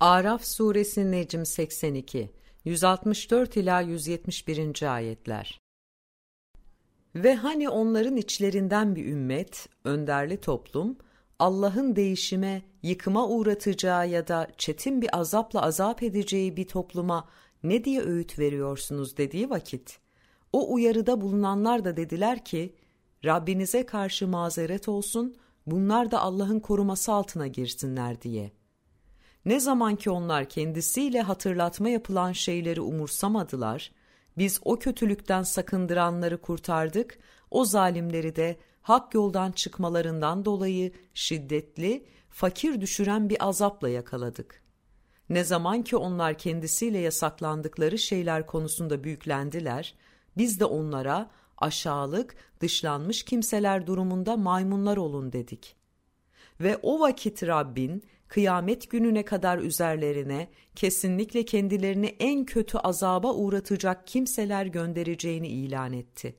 Araf 0.00 0.44
suresi 0.44 1.10
Necm 1.10 1.44
82 1.44 2.30
164 2.64 3.56
ila 3.56 3.80
171. 3.80 4.94
ayetler. 4.94 5.60
Ve 7.14 7.34
hani 7.34 7.68
onların 7.68 8.16
içlerinden 8.16 8.96
bir 8.96 9.06
ümmet, 9.06 9.68
önderli 9.84 10.40
toplum, 10.40 10.98
Allah'ın 11.38 11.96
değişime, 11.96 12.62
yıkıma 12.82 13.28
uğratacağı 13.28 14.08
ya 14.08 14.28
da 14.28 14.48
çetin 14.58 15.02
bir 15.02 15.18
azapla 15.18 15.62
azap 15.62 16.02
edeceği 16.02 16.56
bir 16.56 16.66
topluma 16.66 17.28
ne 17.62 17.84
diye 17.84 18.02
öğüt 18.02 18.38
veriyorsunuz 18.38 19.16
dediği 19.16 19.50
vakit, 19.50 19.98
o 20.52 20.74
uyarıda 20.74 21.20
bulunanlar 21.20 21.84
da 21.84 21.96
dediler 21.96 22.44
ki, 22.44 22.74
Rabbinize 23.24 23.86
karşı 23.86 24.28
mazeret 24.28 24.88
olsun, 24.88 25.36
bunlar 25.66 26.10
da 26.10 26.20
Allah'ın 26.20 26.60
koruması 26.60 27.12
altına 27.12 27.46
girsinler 27.46 28.22
diye. 28.22 28.57
Ne 29.44 29.60
zaman 29.60 29.96
ki 29.96 30.10
onlar 30.10 30.48
kendisiyle 30.48 31.22
hatırlatma 31.22 31.88
yapılan 31.88 32.32
şeyleri 32.32 32.80
umursamadılar, 32.80 33.92
biz 34.38 34.60
o 34.64 34.78
kötülükten 34.78 35.42
sakındıranları 35.42 36.40
kurtardık, 36.40 37.18
o 37.50 37.64
zalimleri 37.64 38.36
de 38.36 38.56
hak 38.82 39.14
yoldan 39.14 39.52
çıkmalarından 39.52 40.44
dolayı 40.44 40.92
şiddetli, 41.14 42.06
fakir 42.30 42.80
düşüren 42.80 43.28
bir 43.28 43.48
azapla 43.48 43.88
yakaladık. 43.88 44.62
Ne 45.28 45.44
zaman 45.44 45.82
ki 45.82 45.96
onlar 45.96 46.38
kendisiyle 46.38 46.98
yasaklandıkları 46.98 47.98
şeyler 47.98 48.46
konusunda 48.46 49.04
büyüklendiler, 49.04 49.94
biz 50.36 50.60
de 50.60 50.64
onlara 50.64 51.30
aşağılık, 51.58 52.36
dışlanmış 52.60 53.22
kimseler 53.22 53.86
durumunda 53.86 54.36
maymunlar 54.36 54.96
olun 54.96 55.32
dedik. 55.32 55.77
Ve 56.60 56.76
o 56.82 57.00
vakit 57.00 57.42
Rabbin 57.42 58.02
kıyamet 58.28 58.90
gününe 58.90 59.24
kadar 59.24 59.58
üzerlerine 59.58 60.48
kesinlikle 60.74 61.44
kendilerini 61.44 62.16
en 62.18 62.44
kötü 62.44 62.78
azaba 62.78 63.34
uğratacak 63.34 64.06
kimseler 64.06 64.66
göndereceğini 64.66 65.48
ilan 65.48 65.92
etti. 65.92 66.36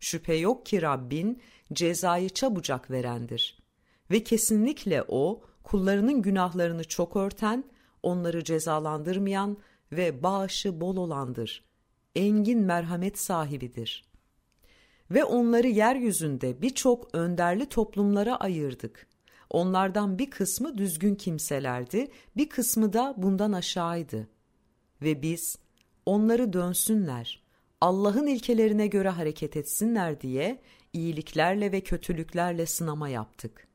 Şüphe 0.00 0.34
yok 0.34 0.66
ki 0.66 0.82
Rabbin 0.82 1.42
cezayı 1.72 2.28
çabucak 2.28 2.90
verendir. 2.90 3.58
Ve 4.10 4.24
kesinlikle 4.24 5.04
O, 5.08 5.42
kullarının 5.62 6.22
günahlarını 6.22 6.84
çok 6.84 7.16
örten, 7.16 7.64
onları 8.02 8.44
cezalandırmayan 8.44 9.58
ve 9.92 10.22
bağışı 10.22 10.80
bol 10.80 10.96
olandır. 10.96 11.64
Engin 12.16 12.60
merhamet 12.60 13.18
sahibidir. 13.18 14.04
Ve 15.10 15.24
onları 15.24 15.68
yeryüzünde 15.68 16.62
birçok 16.62 17.14
önderli 17.14 17.66
toplumlara 17.66 18.36
ayırdık. 18.36 19.06
Onlardan 19.50 20.18
bir 20.18 20.30
kısmı 20.30 20.78
düzgün 20.78 21.14
kimselerdi, 21.14 22.10
bir 22.36 22.48
kısmı 22.48 22.92
da 22.92 23.14
bundan 23.16 23.52
aşağıydı. 23.52 24.28
Ve 25.02 25.22
biz 25.22 25.58
onları 26.06 26.52
dönsünler, 26.52 27.42
Allah'ın 27.80 28.26
ilkelerine 28.26 28.86
göre 28.86 29.08
hareket 29.08 29.56
etsinler 29.56 30.20
diye 30.20 30.60
iyiliklerle 30.92 31.72
ve 31.72 31.80
kötülüklerle 31.80 32.66
sınama 32.66 33.08
yaptık. 33.08 33.68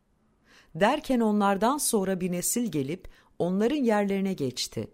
Derken 0.75 1.19
onlardan 1.19 1.77
sonra 1.77 2.21
bir 2.21 2.31
nesil 2.31 2.71
gelip 2.71 3.07
onların 3.39 3.83
yerlerine 3.83 4.33
geçti. 4.33 4.87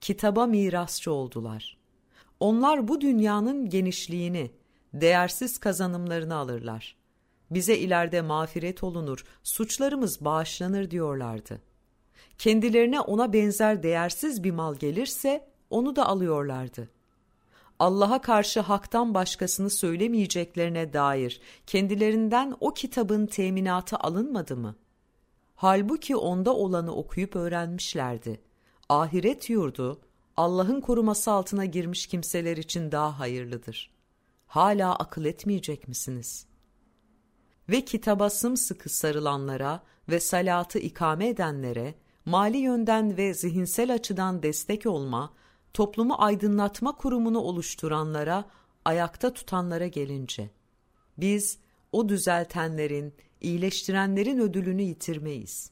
Kitaba 0.00 0.46
mirasçı 0.46 1.12
oldular. 1.12 1.78
Onlar 2.40 2.88
bu 2.88 3.00
dünyanın 3.00 3.68
genişliğini, 3.68 4.50
değersiz 4.94 5.58
kazanımlarını 5.58 6.34
alırlar 6.34 6.99
bize 7.50 7.78
ileride 7.78 8.22
mağfiret 8.22 8.82
olunur, 8.82 9.24
suçlarımız 9.42 10.24
bağışlanır 10.24 10.90
diyorlardı. 10.90 11.60
Kendilerine 12.38 13.00
ona 13.00 13.32
benzer 13.32 13.82
değersiz 13.82 14.44
bir 14.44 14.50
mal 14.50 14.74
gelirse 14.74 15.48
onu 15.70 15.96
da 15.96 16.06
alıyorlardı. 16.06 16.88
Allah'a 17.78 18.20
karşı 18.20 18.60
haktan 18.60 19.14
başkasını 19.14 19.70
söylemeyeceklerine 19.70 20.92
dair 20.92 21.40
kendilerinden 21.66 22.56
o 22.60 22.74
kitabın 22.74 23.26
teminatı 23.26 23.96
alınmadı 23.96 24.56
mı? 24.56 24.76
Halbuki 25.54 26.16
onda 26.16 26.54
olanı 26.54 26.94
okuyup 26.94 27.36
öğrenmişlerdi. 27.36 28.40
Ahiret 28.88 29.50
yurdu, 29.50 30.00
Allah'ın 30.36 30.80
koruması 30.80 31.30
altına 31.30 31.64
girmiş 31.64 32.06
kimseler 32.06 32.56
için 32.56 32.92
daha 32.92 33.18
hayırlıdır. 33.18 33.90
Hala 34.46 34.94
akıl 34.96 35.24
etmeyecek 35.24 35.88
misiniz?'' 35.88 36.49
Ve 37.70 37.84
kitaba 37.84 38.30
sımsıkı 38.30 38.88
sarılanlara 38.88 39.82
ve 40.08 40.20
salatı 40.20 40.78
ikame 40.78 41.28
edenlere, 41.28 41.94
mali 42.24 42.56
yönden 42.56 43.16
ve 43.16 43.34
zihinsel 43.34 43.94
açıdan 43.94 44.42
destek 44.42 44.86
olma, 44.86 45.34
toplumu 45.74 46.14
aydınlatma 46.18 46.96
kurumunu 46.96 47.38
oluşturanlara, 47.38 48.44
ayakta 48.84 49.32
tutanlara 49.32 49.86
gelince, 49.86 50.50
biz 51.18 51.58
o 51.92 52.08
düzeltenlerin, 52.08 53.14
iyileştirenlerin 53.40 54.38
ödülünü 54.38 54.82
yitirmeyiz. 54.82 55.70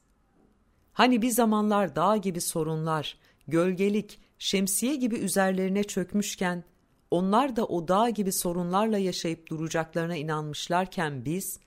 Hani 0.93 1.23
bir 1.23 1.31
zamanlar 1.31 1.97
dağ 1.97 2.17
gibi 2.17 2.41
sorunlar, 2.41 3.19
gölgelik, 3.49 4.21
şemsiye 4.39 4.95
gibi 4.95 5.17
üzerlerine 5.17 5.85
çökmüşken, 5.85 6.65
onlar 7.11 7.57
da 7.57 7.67
o 7.67 7.89
dağ 7.89 8.11
gibi 8.11 8.33
sorunlarla 8.33 8.99
yaşayıp 8.99 9.51
duracaklarına 9.51 10.17
inanmışlarken 10.17 11.25
biz, 11.25 11.61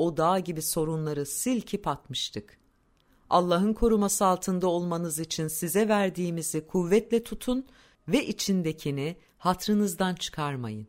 o 0.00 0.16
dağ 0.16 0.38
gibi 0.38 0.62
sorunları 0.62 1.26
silkip 1.26 1.86
atmıştık. 1.86 2.58
Allah'ın 3.30 3.72
koruması 3.72 4.26
altında 4.26 4.66
olmanız 4.66 5.18
için 5.18 5.48
size 5.48 5.88
verdiğimizi 5.88 6.66
kuvvetle 6.66 7.22
tutun 7.22 7.66
ve 8.08 8.26
içindekini 8.26 9.16
hatrınızdan 9.38 10.14
çıkarmayın. 10.14 10.86